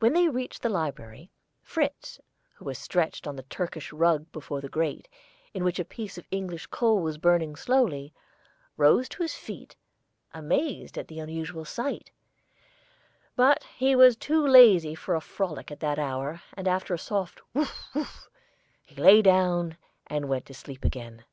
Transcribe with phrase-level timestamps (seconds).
[0.00, 1.30] When they reached the library,
[1.62, 2.18] Fritz,
[2.54, 5.06] who was stretched on the Turkish rug before the grate,
[5.54, 8.12] in which a piece of English coal was burning slowly,
[8.76, 9.76] rose to his feet,
[10.34, 12.10] amazed at the unusual sight;
[13.36, 17.40] but he was too lazy for a frolic at that hour, and after a soft
[17.54, 18.26] "wuf wuf"
[18.82, 19.76] he lay down
[20.08, 21.24] and went to sleep again.